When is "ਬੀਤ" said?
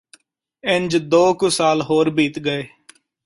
2.09-2.39